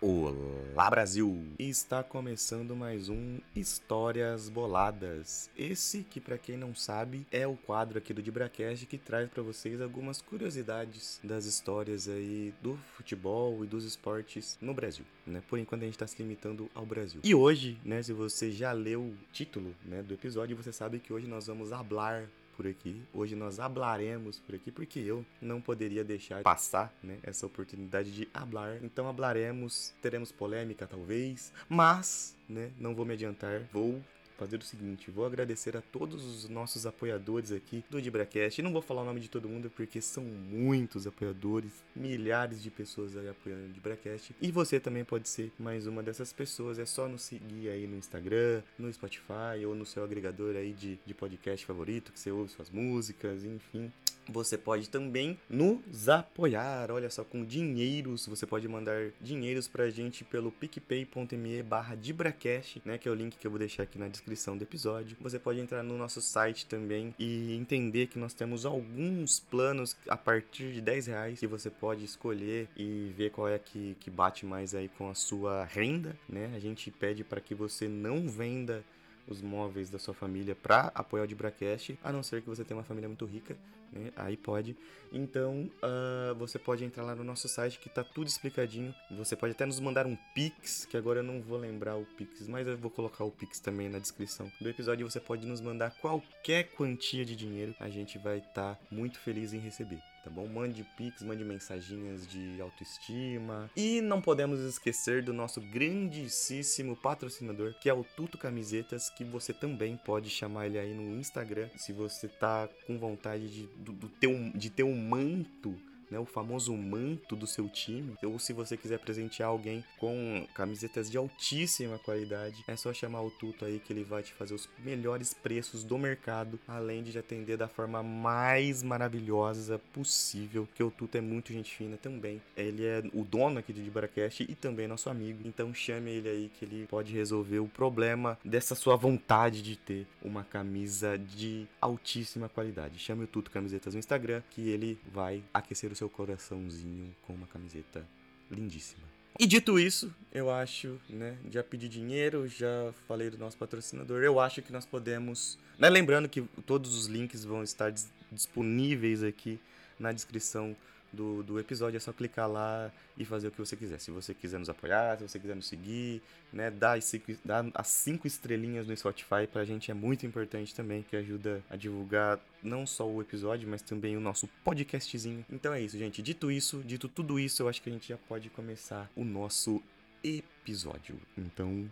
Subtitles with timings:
[0.00, 1.44] Olá Brasil!
[1.58, 5.50] Está começando mais um Histórias Boladas.
[5.58, 9.42] Esse que para quem não sabe é o quadro aqui do Dibracast que traz para
[9.42, 15.42] vocês algumas curiosidades das histórias aí do futebol e dos esportes no Brasil, né?
[15.48, 17.20] Por enquanto a gente está se limitando ao Brasil.
[17.24, 21.12] E hoje, né, se você já leu o título, né, do episódio, você sabe que
[21.12, 23.00] hoje nós vamos hablar por aqui.
[23.14, 28.28] Hoje nós hablaremos por aqui porque eu não poderia deixar passar, né, essa oportunidade de
[28.34, 28.82] hablar.
[28.82, 33.62] Então hablaremos, teremos polêmica talvez, mas, né, não vou me adiantar.
[33.72, 34.02] Vou
[34.38, 38.62] fazer o seguinte: vou agradecer a todos os nossos apoiadores aqui do DibraCast.
[38.62, 43.16] Não vou falar o nome de todo mundo porque são muitos apoiadores, milhares de pessoas
[43.16, 44.34] aí apoiando o DibraCast.
[44.40, 46.78] E você também pode ser mais uma dessas pessoas.
[46.78, 50.98] É só nos seguir aí no Instagram, no Spotify ou no seu agregador aí de,
[51.04, 53.90] de podcast favorito, que você ouve suas músicas, enfim.
[54.30, 58.26] Você pode também nos apoiar, olha só, com dinheiros.
[58.26, 62.98] Você pode mandar dinheiros pra gente pelo picpay.me barra Dibracast, né?
[62.98, 65.16] Que é o link que eu vou deixar aqui na descrição do episódio.
[65.20, 70.16] Você pode entrar no nosso site também e entender que nós temos alguns planos a
[70.16, 74.44] partir de 10 reais que você pode escolher e ver qual é que, que bate
[74.44, 76.52] mais aí com a sua renda, né?
[76.54, 78.84] A gente pede para que você não venda
[79.26, 82.78] os móveis da sua família para apoiar o Dibracast, a não ser que você tenha
[82.78, 83.56] uma família muito rica,
[83.92, 84.10] né?
[84.16, 84.76] Aí pode.
[85.12, 88.94] Então, uh, você pode entrar lá no nosso site que tá tudo explicadinho.
[89.12, 92.46] Você pode até nos mandar um Pix, que agora eu não vou lembrar o Pix,
[92.46, 95.08] mas eu vou colocar o Pix também na descrição do episódio.
[95.08, 99.52] Você pode nos mandar qualquer quantia de dinheiro, a gente vai estar tá muito feliz
[99.52, 100.46] em receber tá bom?
[100.46, 103.70] Mande pics, mande mensaginhas de autoestima.
[103.76, 109.52] E não podemos esquecer do nosso grandíssimo patrocinador, que é o Tuto Camisetas, que você
[109.52, 114.08] também pode chamar ele aí no Instagram, se você tá com vontade de, do, do
[114.08, 115.74] ter, um, de ter um manto
[116.10, 121.10] né, o famoso manto do seu time, ou se você quiser presentear alguém com camisetas
[121.10, 124.68] de altíssima qualidade, é só chamar o Tuto aí que ele vai te fazer os
[124.84, 130.90] melhores preços do mercado, além de te atender da forma mais maravilhosa possível, que o
[130.90, 132.40] Tuto é muito gente fina também.
[132.56, 136.50] Ele é o dono aqui do Dibaracast e também nosso amigo, então chame ele aí
[136.58, 142.48] que ele pode resolver o problema dessa sua vontade de ter uma camisa de altíssima
[142.48, 142.98] qualidade.
[142.98, 147.46] Chame o Tuto Camisetas no Instagram que ele vai aquecer o seu coraçãozinho com uma
[147.46, 148.06] camiseta
[148.50, 149.02] lindíssima.
[149.38, 154.40] E dito isso, eu acho, né, já pedi dinheiro, já falei do nosso patrocinador, eu
[154.40, 157.92] acho que nós podemos, né, lembrando que todos os links vão estar
[158.32, 159.60] disponíveis aqui
[159.98, 160.74] na descrição
[161.12, 163.98] do, do episódio, é só clicar lá e fazer o que você quiser.
[163.98, 167.64] Se você quiser nos apoiar, se você quiser nos seguir, né, dá as cinco, dá
[167.74, 172.38] as cinco estrelinhas no Spotify pra gente é muito importante também, que ajuda a divulgar
[172.62, 175.44] não só o episódio, mas também o nosso podcastzinho.
[175.50, 176.22] Então é isso, gente.
[176.22, 179.82] Dito isso, dito tudo isso, eu acho que a gente já pode começar o nosso
[180.22, 181.18] episódio.
[181.36, 181.90] Então,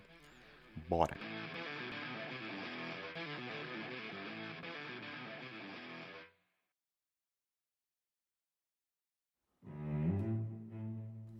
[0.89, 1.17] bora!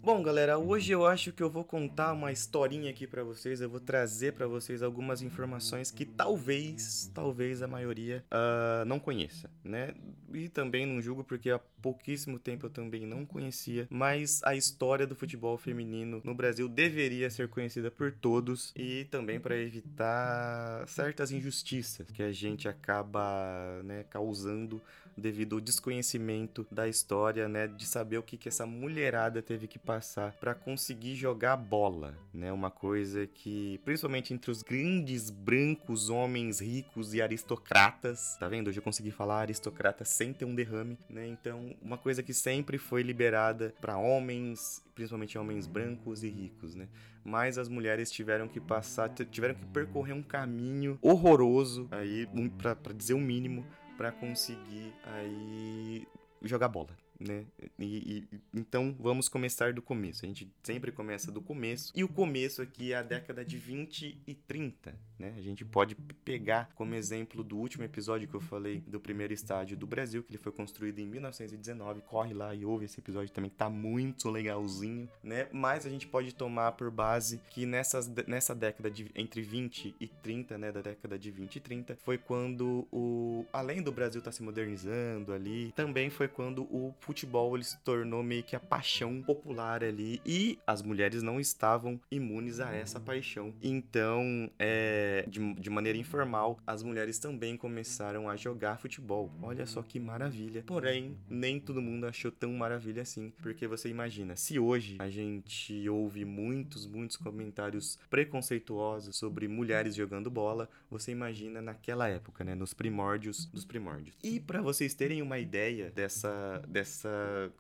[0.07, 3.61] Bom, galera, hoje eu acho que eu vou contar uma historinha aqui para vocês.
[3.61, 9.51] Eu vou trazer para vocês algumas informações que talvez, talvez a maioria uh, não conheça,
[9.65, 9.95] né?
[10.33, 13.89] E também não julgo porque há pouquíssimo tempo eu também não conhecia.
[13.91, 19.41] Mas a história do futebol feminino no Brasil deveria ser conhecida por todos e também
[19.41, 24.81] para evitar certas injustiças que a gente acaba, né, causando
[25.17, 29.79] devido ao desconhecimento da história, né, de saber o que que essa mulherada teve que
[29.79, 32.53] passar para conseguir jogar bola, né?
[32.53, 38.69] Uma coisa que, principalmente entre os grandes brancos homens ricos e aristocratas, tá vendo?
[38.69, 41.27] Hoje eu consegui falar aristocrata sem ter um derrame, né?
[41.27, 46.89] Então, uma coisa que sempre foi liberada para homens, principalmente homens brancos e ricos, né?
[47.25, 52.77] Mas as mulheres tiveram que passar, tiveram que percorrer um caminho horroroso aí, um, para
[52.95, 56.07] dizer o mínimo, para conseguir aí
[56.43, 56.91] jogar bola,
[57.21, 57.45] né?
[57.79, 60.25] E, e, então vamos começar do começo.
[60.25, 61.93] A gente sempre começa do começo.
[61.95, 65.35] E o começo aqui é a década de 20 e 30, né?
[65.37, 69.77] A gente pode pegar como exemplo do último episódio que eu falei do primeiro estádio
[69.77, 72.03] do Brasil, que ele foi construído em 1919.
[72.03, 75.49] Corre lá e ouve esse episódio também, que tá muito legalzinho, né?
[75.53, 80.07] Mas a gente pode tomar por base que nessas, nessa década de entre 20 e
[80.07, 80.73] 30, né?
[80.73, 83.45] Da década de 20 e 30, foi quando o.
[83.53, 87.79] Além do Brasil estar tá se modernizando ali, também foi quando o futebol ele se
[87.79, 92.99] tornou meio que a paixão popular ali e as mulheres não estavam imunes a essa
[92.99, 93.55] paixão.
[93.63, 99.31] Então, é, de, de maneira informal, as mulheres também começaram a jogar futebol.
[99.43, 100.65] Olha só que maravilha.
[100.67, 105.89] Porém, nem todo mundo achou tão maravilha assim, porque você imagina, se hoje a gente
[105.89, 112.75] ouve muitos, muitos comentários preconceituosos sobre mulheres jogando bola, você imagina naquela época, né, nos
[112.75, 114.17] primórdios dos primórdios.
[114.23, 116.63] E para vocês terem uma ideia dessa dessa,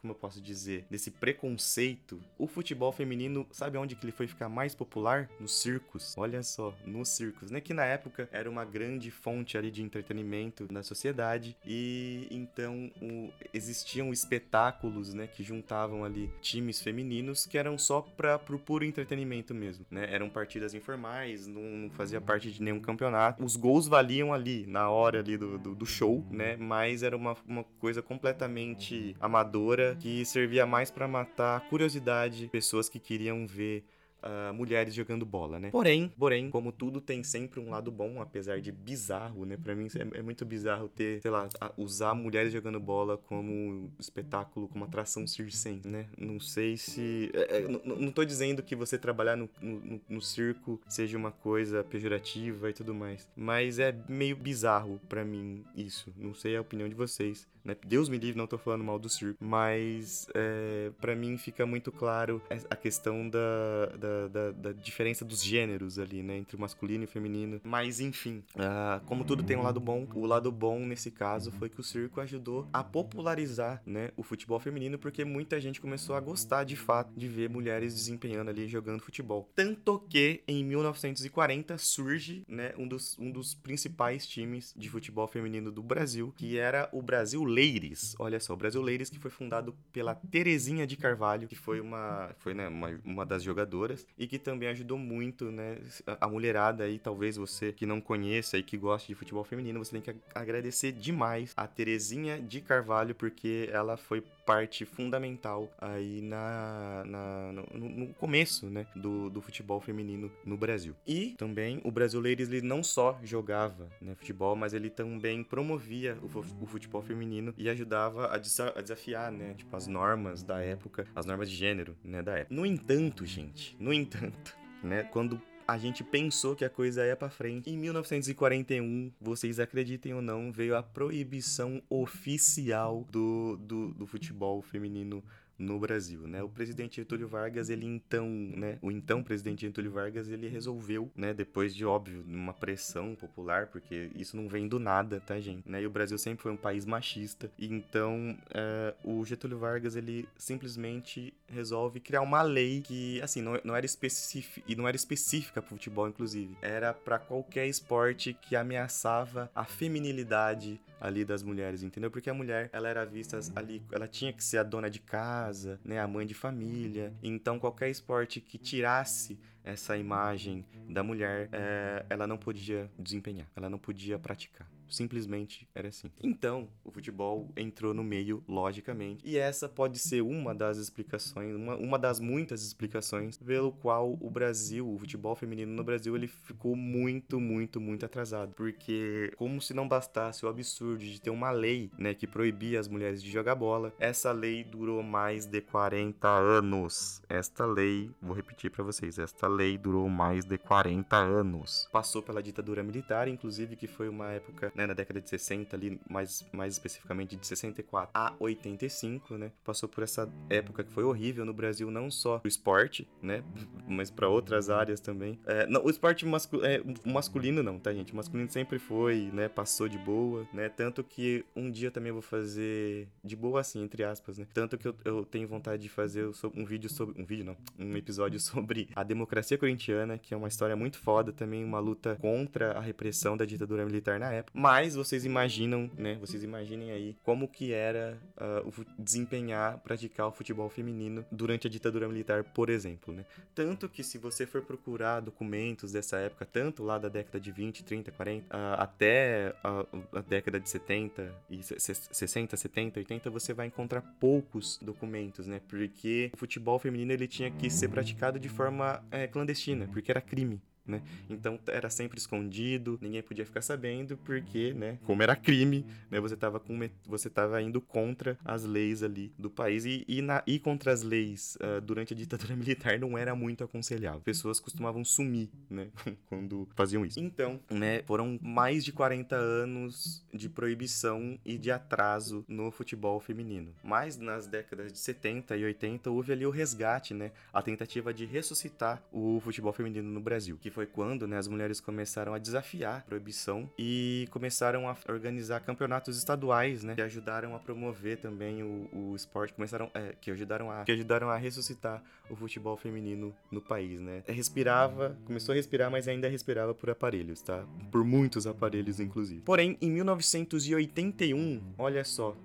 [0.00, 4.48] como eu posso dizer, desse preconceito, o futebol feminino, sabe onde que ele foi ficar
[4.48, 5.28] mais popular?
[5.40, 6.14] Nos circos.
[6.16, 10.66] Olha só, nos circos, né, que na época era uma grande fonte ali de entretenimento
[10.70, 17.78] na sociedade e então o, existiam espetáculos, né, que juntavam ali times femininos que eram
[17.78, 20.06] só para pro puro entretenimento mesmo, né?
[20.10, 23.44] Eram partidas informais, não, não, fazia parte de nenhum campeonato.
[23.44, 26.56] Os gols valiam ali na hora ali do, do, do show, né?
[26.56, 32.88] Mas era uma, uma coisa completamente amadora que servia mais para matar a curiosidade, pessoas
[32.88, 33.84] que queriam ver
[34.22, 35.70] uh, mulheres jogando bola, né?
[35.70, 39.56] Porém, porém, como tudo tem sempre um lado bom, apesar de bizarro, né?
[39.56, 44.68] Pra mim é, é muito bizarro ter, sei lá, usar mulheres jogando bola como espetáculo,
[44.68, 46.06] como atração circense, né?
[46.16, 47.30] Não sei se.
[47.34, 51.84] É, é, não, tô dizendo que você trabalhar no, no, no circo seja uma coisa
[51.84, 56.12] pejorativa e tudo mais, mas é meio bizarro para mim isso.
[56.16, 57.76] Não sei a opinião de vocês né?
[57.84, 61.90] Deus me livre, não tô falando mal do circo, mas é, para mim fica muito
[61.90, 62.40] claro
[62.70, 66.36] a questão da, da, da, da, diferença dos gêneros ali, né?
[66.36, 67.60] Entre o masculino e o feminino.
[67.64, 71.68] Mas enfim, uh, como tudo tem um lado bom, o lado bom nesse caso foi
[71.68, 74.10] que o circo ajudou a popularizar, né?
[74.16, 78.48] O futebol feminino, porque muita gente começou a gostar de fato de ver mulheres desempenhando
[78.50, 79.48] ali jogando futebol.
[79.54, 82.72] Tanto que em 1940 surge, né?
[82.76, 87.44] Um dos, um dos principais times de futebol feminino do Brasil, que era o Brasil
[87.44, 88.14] Leires.
[88.18, 92.30] Olha só, o Brasil Leires que foi fundado pela Terezinha de Carvalho, que foi uma,
[92.38, 95.78] foi, né, uma, uma das jogadoras e que também ajudou muito, né,
[96.20, 99.98] a mulherada aí, talvez você que não conheça e que gosta de futebol feminino, você
[99.98, 107.04] tem que agradecer demais a Terezinha de Carvalho porque ela foi parte fundamental aí na,
[107.04, 110.94] na no, no, começo, né, do, do futebol feminino no Brasil.
[111.06, 116.62] E também o brasileiro ele não só jogava, né, futebol, mas ele também promovia o,
[116.62, 121.06] o futebol feminino e ajudava a, desa a, desafiar, né, tipo as normas da época,
[121.14, 122.54] as normas de gênero, né, da época.
[122.54, 127.28] No entanto, gente, no entanto, né, quando a gente pensou que a coisa ia para
[127.28, 127.68] frente.
[127.70, 135.24] Em 1941, vocês acreditem ou não, veio a proibição oficial do, do, do futebol feminino
[135.58, 136.42] no Brasil, né?
[136.42, 141.32] O presidente Getúlio Vargas, ele então, né, o então presidente Getúlio Vargas, ele resolveu, né,
[141.32, 145.68] depois de óbvio, uma pressão popular, porque isso não vem do nada, tá, gente?
[145.68, 145.82] Né?
[145.82, 150.28] E o Brasil sempre foi um país machista, e então é, o Getúlio Vargas, ele
[150.36, 155.62] simplesmente resolve criar uma lei que, assim, não, não era específica e não era específica
[155.62, 162.10] para futebol, inclusive, era para qualquer esporte que ameaçava a feminilidade ali das mulheres, entendeu?
[162.10, 165.78] Porque a mulher, ela era vista ali, ela tinha que ser a dona de casa,
[165.84, 167.12] né, a mãe de família.
[167.22, 173.68] Então qualquer esporte que tirasse essa imagem da mulher, é, ela não podia desempenhar, ela
[173.68, 174.66] não podia praticar.
[174.88, 176.08] Simplesmente era assim.
[176.22, 179.20] Então, o futebol entrou no meio, logicamente.
[179.26, 184.30] E essa pode ser uma das explicações, uma, uma das muitas explicações pelo qual o
[184.30, 188.54] Brasil, o futebol feminino no Brasil, ele ficou muito, muito, muito atrasado.
[188.54, 192.86] Porque, como se não bastasse o absurdo de ter uma lei, né, que proibia as
[192.86, 197.20] mulheres de jogar bola, essa lei durou mais de 40 anos.
[197.28, 201.88] Esta lei, vou repetir para vocês, esta lei durou mais de 40 anos.
[201.92, 206.00] Passou pela ditadura militar, inclusive, que foi uma época né, na década de 60 ali,
[206.08, 211.44] mais, mais especificamente de 64 a 85, né, passou por essa época que foi horrível
[211.44, 213.42] no Brasil, não só o esporte, né,
[213.88, 215.38] mas para outras áreas também.
[215.46, 218.12] É, não, o esporte mascu é, masculino não, tá, gente?
[218.12, 222.14] O masculino sempre foi, né, passou de boa, né, tanto que um dia também eu
[222.14, 225.88] vou fazer de boa assim, entre aspas, né, tanto que eu, eu tenho vontade de
[225.88, 229.02] fazer um vídeo sobre, um vídeo não, um episódio sobre a
[229.46, 233.44] democracia corintiana, que é uma história muito foda, também uma luta contra a repressão da
[233.44, 236.16] ditadura militar na época, mas vocês imaginam, né?
[236.20, 241.70] Vocês imaginem aí como que era uh, o desempenhar, praticar o futebol feminino durante a
[241.70, 243.24] ditadura militar, por exemplo, né?
[243.54, 247.84] Tanto que se você for procurar documentos dessa época, tanto lá da década de 20,
[247.84, 253.66] 30, 40, uh, até a, a, década de 70 e 60, 70, 80, você vai
[253.66, 255.60] encontrar poucos documentos, né?
[255.68, 260.20] Porque o futebol feminino ele tinha que ser praticado de forma é, clandestina, porque era
[260.20, 261.02] crime né?
[261.28, 266.34] Então era sempre escondido, ninguém podia ficar sabendo, porque, né, como era crime, né, você
[266.34, 266.76] estava com
[267.06, 271.02] você tava indo contra as leis ali do país e, e, na, e contra as
[271.02, 274.20] leis uh, durante a ditadura militar não era muito aconselhável.
[274.20, 275.88] Pessoas costumavam sumir, né,
[276.28, 277.18] quando faziam isso.
[277.18, 283.74] Então, né, foram mais de 40 anos de proibição e de atraso no futebol feminino.
[283.82, 288.24] Mas nas décadas de 70 e 80 houve ali o resgate, né, a tentativa de
[288.26, 292.98] ressuscitar o futebol feminino no Brasil, que foi quando, né, as mulheres começaram a desafiar
[292.98, 298.86] a proibição e começaram a organizar campeonatos estaduais, né, que ajudaram a promover também o,
[298.92, 303.62] o esporte, começaram, é, que ajudaram a, que ajudaram a ressuscitar o futebol feminino no
[303.62, 304.22] país, né.
[304.26, 307.64] Respirava, começou a respirar, mas ainda respirava por aparelhos, tá?
[307.90, 309.40] Por muitos aparelhos, inclusive.
[309.40, 312.36] Porém, em 1981, olha só,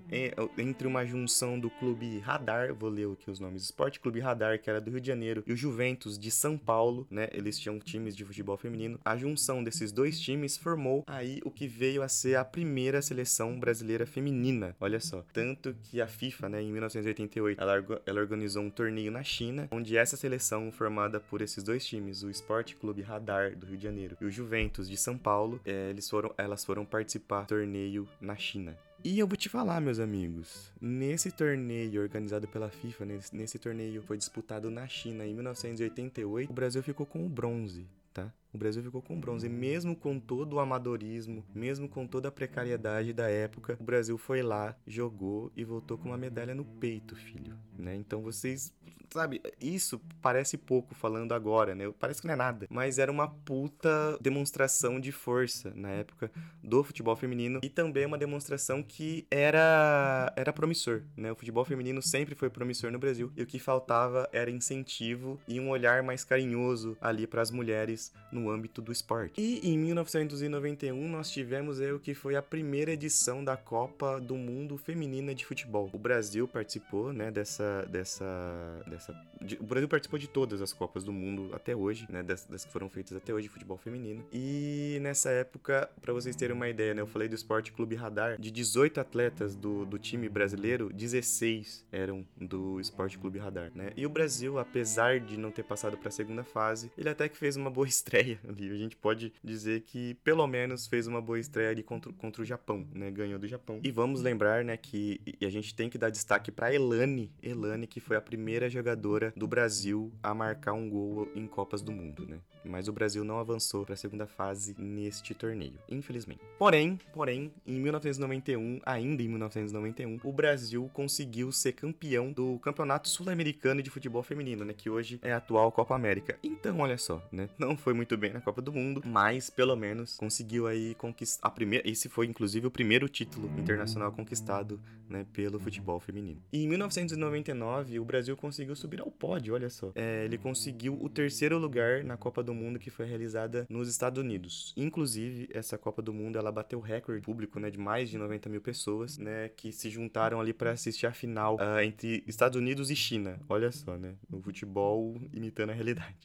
[0.57, 4.69] entre uma junção do clube Radar, vou ler aqui os nomes, Esporte Clube Radar, que
[4.69, 7.27] era do Rio de Janeiro, e o Juventus de São Paulo, né?
[7.33, 8.99] Eles tinham times de futebol feminino.
[9.03, 13.59] A junção desses dois times formou aí o que veio a ser a primeira seleção
[13.59, 14.75] brasileira feminina.
[14.79, 19.23] Olha só, tanto que a FIFA, né, em 1988, ela, ela organizou um torneio na
[19.23, 23.77] China, onde essa seleção formada por esses dois times, o Esporte Clube Radar do Rio
[23.77, 27.47] de Janeiro e o Juventus de São Paulo, é, eles foram, elas foram participar do
[27.47, 28.77] torneio na China.
[29.03, 33.99] E eu vou te falar, meus amigos, nesse torneio organizado pela FIFA, nesse, nesse torneio
[34.03, 38.31] foi disputado na China em 1988, o Brasil ficou com o bronze, tá?
[38.53, 43.13] O Brasil ficou com bronze, mesmo com todo o amadorismo, mesmo com toda a precariedade
[43.13, 47.57] da época, o Brasil foi lá, jogou e voltou com uma medalha no peito, filho,
[47.77, 47.95] né?
[47.95, 48.73] Então vocês
[49.13, 51.91] sabe, isso parece pouco falando agora, né?
[51.99, 52.67] Parece que não é nada.
[52.69, 56.31] Mas era uma puta demonstração de força na época
[56.63, 61.31] do futebol feminino e também uma demonstração que era, era promissor, né?
[61.31, 65.59] O futebol feminino sempre foi promissor no Brasil e o que faltava era incentivo e
[65.59, 69.39] um olhar mais carinhoso ali para as mulheres no âmbito do esporte.
[69.39, 74.77] E em 1991 nós tivemos o que foi a primeira edição da Copa do Mundo
[74.77, 75.89] Feminina de Futebol.
[75.93, 79.31] O Brasil participou, né, dessa, dessa, dessa essa.
[79.59, 82.21] O Brasil participou de todas as Copas do Mundo até hoje, né?
[82.21, 84.23] Das, das que foram feitas até hoje de futebol feminino.
[84.31, 87.01] E nessa época, para vocês terem uma ideia, né?
[87.01, 88.39] Eu falei do Esporte Clube Radar.
[88.39, 93.91] De 18 atletas do, do time brasileiro, 16 eram do Esporte Clube Radar, né?
[93.97, 97.37] E o Brasil, apesar de não ter passado para a segunda fase, ele até que
[97.37, 98.69] fez uma boa estreia ali.
[98.71, 102.45] A gente pode dizer que pelo menos fez uma boa estreia ali contra, contra o
[102.45, 103.11] Japão, né?
[103.11, 103.79] Ganhou do Japão.
[103.83, 107.99] E vamos lembrar, né, que a gente tem que dar destaque para Elane, Elane que
[107.99, 112.39] foi a primeira jogadora do Brasil a marcar um gol em Copas do Mundo, né?
[112.63, 116.41] Mas o Brasil não avançou para a segunda fase neste torneio, infelizmente.
[116.57, 123.81] Porém, porém, em 1991, ainda em 1991, o Brasil conseguiu ser campeão do Campeonato Sul-Americano
[123.81, 126.37] de Futebol Feminino, né, que hoje é a atual Copa América.
[126.43, 127.49] Então, olha só, né?
[127.57, 131.51] Não foi muito bem na Copa do Mundo, mas pelo menos conseguiu aí conquistar a
[131.51, 136.41] primeira, esse foi inclusive o primeiro título internacional conquistado, né, pelo futebol feminino.
[136.51, 139.91] E em 1999, o Brasil conseguiu subir ao pódio, olha só.
[139.95, 144.21] É, ele conseguiu o terceiro lugar na Copa do Mundo que foi realizada nos Estados
[144.21, 144.73] Unidos.
[144.75, 148.61] Inclusive, essa Copa do Mundo ela bateu recorde público, né, de mais de 90 mil
[148.61, 152.95] pessoas, né, que se juntaram ali para assistir a final uh, entre Estados Unidos e
[152.95, 153.39] China.
[153.47, 156.15] Olha só, né, o futebol imitando a realidade.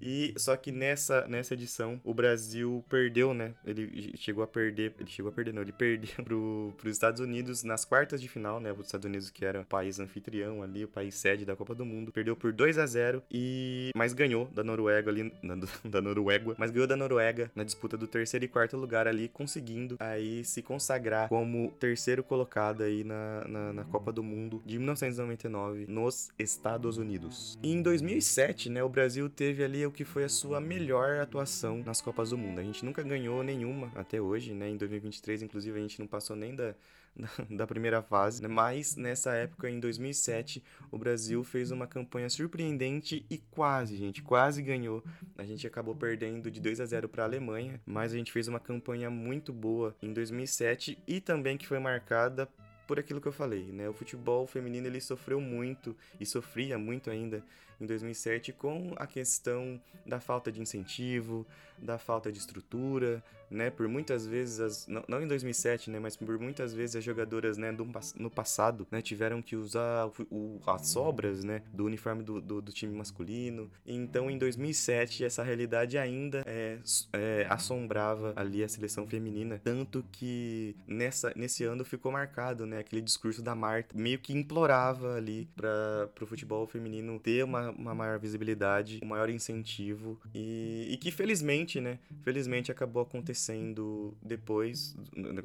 [0.00, 3.54] E só que nessa nessa edição o Brasil perdeu, né?
[3.64, 7.62] Ele chegou a perder, ele chegou a perder, não, ele perdeu pro, pros Estados Unidos
[7.62, 8.72] nas quartas de final, né?
[8.72, 11.84] Os Estados Unidos que era o país anfitrião ali, o país sede da Copa do
[11.84, 12.12] Mundo mundo.
[12.12, 16.70] Perdeu por 2 a 0 e mas ganhou da Noruega ali na, da Noruega, mas
[16.70, 21.28] ganhou da Noruega na disputa do terceiro e quarto lugar ali, conseguindo aí se consagrar
[21.28, 27.58] como terceiro colocado aí na, na, na Copa do Mundo de 1999 nos Estados Unidos.
[27.62, 31.82] E em 2007, né, o Brasil teve ali o que foi a sua melhor atuação
[31.84, 32.60] nas Copas do Mundo.
[32.60, 34.68] A gente nunca ganhou nenhuma até hoje, né?
[34.68, 36.74] Em 2023, inclusive, a gente não passou nem da
[37.50, 38.48] da primeira fase, né?
[38.48, 44.62] mas nessa época, em 2007, o Brasil fez uma campanha surpreendente e quase, gente, quase
[44.62, 45.02] ganhou.
[45.36, 48.48] A gente acabou perdendo de 2 a 0 para a Alemanha, mas a gente fez
[48.48, 52.48] uma campanha muito boa em 2007 e também que foi marcada
[52.86, 53.88] por aquilo que eu falei, né?
[53.88, 57.42] O futebol feminino ele sofreu muito e sofria muito ainda
[57.82, 61.46] em 2007 com a questão da falta de incentivo,
[61.78, 63.22] da falta de estrutura,
[63.52, 67.04] né, por muitas vezes, as, não, não, em 2007, né, mas por muitas vezes as
[67.04, 67.86] jogadoras, né, do,
[68.16, 72.62] no passado, né, tiveram que usar o, o, as sobras, né, do uniforme do, do,
[72.62, 73.70] do, time masculino.
[73.86, 76.78] Então, em 2007, essa realidade ainda é,
[77.12, 83.02] é, assombrava ali a seleção feminina, tanto que nessa, nesse ano ficou marcado, né, aquele
[83.02, 88.18] discurso da Marta, meio que implorava ali para o futebol feminino ter uma, uma maior
[88.18, 94.96] visibilidade, um maior incentivo e, e que felizmente, né, felizmente acabou acontecendo depois,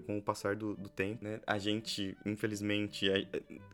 [0.05, 3.07] com o passar do, do tempo, né, a gente, infelizmente,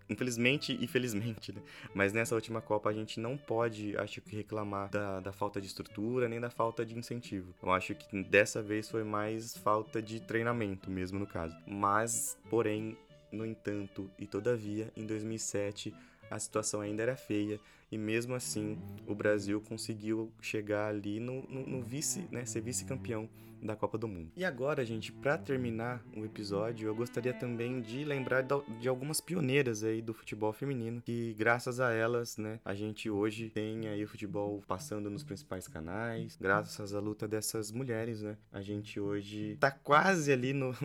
[0.10, 1.62] infelizmente e felizmente, né,
[1.94, 5.68] mas nessa última Copa a gente não pode, acho que, reclamar da, da falta de
[5.68, 7.54] estrutura nem da falta de incentivo.
[7.62, 11.56] Eu acho que dessa vez foi mais falta de treinamento mesmo, no caso.
[11.68, 12.98] Mas, porém,
[13.32, 15.94] no entanto e todavia, em 2007
[16.30, 17.60] a situação ainda era feia
[17.94, 23.30] e mesmo assim o Brasil conseguiu chegar ali no, no, no vice, né, ser vice-campeão
[23.64, 24.32] da Copa do Mundo.
[24.36, 28.46] E agora, gente, para terminar o episódio, eu gostaria também de lembrar
[28.80, 33.50] de algumas pioneiras aí do futebol feminino, que graças a elas, né, a gente hoje
[33.50, 38.62] tem aí o futebol passando nos principais canais, graças à luta dessas mulheres, né, a
[38.62, 40.76] gente hoje tá quase ali no,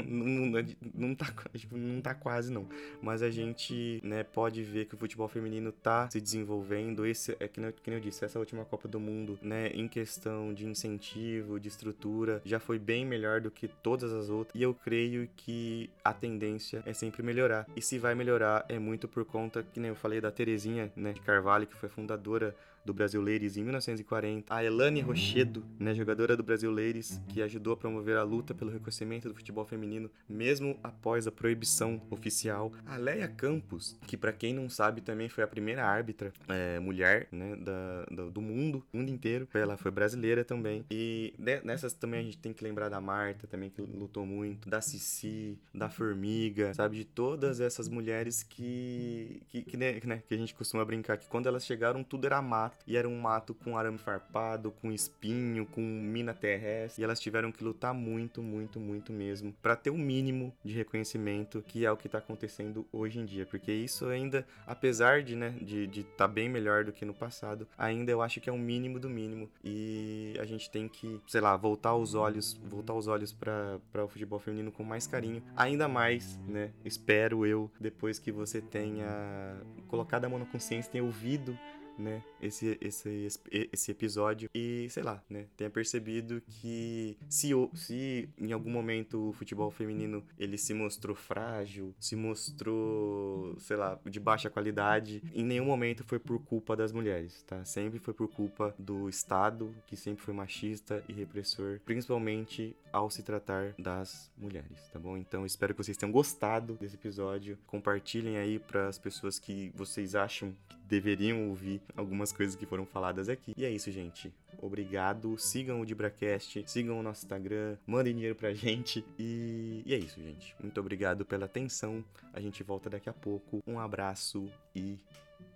[0.95, 2.69] não tá tipo, não tá quase não,
[3.03, 7.49] mas a gente, né, pode ver que o futebol feminino tá se desenvolvendo, esse é
[7.49, 11.69] que, que eu disse, essa última Copa do Mundo, né, em questão de incentivo, de
[11.69, 16.13] estrutura, já foi bem melhor do que todas as outras e eu creio que a
[16.13, 17.67] tendência é sempre melhorar.
[17.77, 21.13] E se vai melhorar é muito por conta, que nem eu falei da Terezinha, né,
[21.13, 22.55] de Carvalho, que foi fundadora
[22.89, 27.77] do Brasil em 1940, a Elane Rochedo, né, jogadora do Brasil Ladies, que ajudou a
[27.77, 33.29] promover a luta pelo reconhecimento do futebol feminino, mesmo após a proibição oficial, a Leia
[33.29, 38.05] Campos, que para quem não sabe também foi a primeira árbitra é, mulher né, da,
[38.11, 42.55] do, do mundo, mundo inteiro, ela foi brasileira também, e nessas também a gente tem
[42.55, 47.61] que lembrar da Marta, também que lutou muito, da Cici, da Formiga, sabe, de todas
[47.61, 52.03] essas mulheres que, que, que, né, que a gente costuma brincar que quando elas chegaram
[52.03, 57.03] tudo era mato, e era um mato com arame farpado, com espinho, com mina terrestre,
[57.03, 60.75] e elas tiveram que lutar muito, muito, muito mesmo para ter o um mínimo de
[60.75, 65.37] reconhecimento que é o que está acontecendo hoje em dia, porque isso ainda, apesar de,
[65.37, 68.53] né, de estar tá bem melhor do que no passado, ainda eu acho que é
[68.53, 69.51] o mínimo do mínimo.
[69.63, 74.09] E a gente tem que, sei lá, voltar os olhos, voltar os olhos para o
[74.09, 76.71] futebol feminino com mais carinho, ainda mais, né?
[76.85, 81.59] Espero eu depois que você tenha colocado a mão na consciência, tenha ouvido
[81.99, 83.29] né, esse, esse,
[83.73, 89.33] esse episódio e, sei lá, né, tenha percebido que se, se em algum momento o
[89.33, 95.65] futebol feminino ele se mostrou frágil, se mostrou, sei lá, de baixa qualidade, em nenhum
[95.65, 97.65] momento foi por culpa das mulheres, tá?
[97.65, 103.23] Sempre foi por culpa do Estado, que sempre foi machista e repressor, principalmente ao se
[103.23, 105.17] tratar das mulheres, tá bom?
[105.17, 107.59] Então espero que vocês tenham gostado desse episódio.
[107.67, 112.87] Compartilhem aí para as pessoas que vocês acham que deveriam ouvir algumas coisas que foram
[112.87, 113.53] faladas aqui.
[113.57, 114.33] E é isso, gente.
[114.61, 115.37] Obrigado.
[115.39, 119.05] Sigam o DibraCast, sigam o nosso Instagram, mandem dinheiro pra gente.
[119.19, 120.57] E, e é isso, gente.
[120.61, 122.05] Muito obrigado pela atenção.
[122.33, 123.63] A gente volta daqui a pouco.
[123.67, 124.99] Um abraço e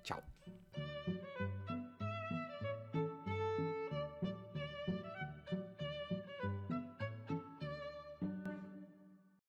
[0.02, 0.22] tchau.